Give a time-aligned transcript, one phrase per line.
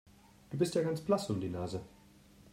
[0.49, 1.83] Du bist ja ganz blass um die Nase.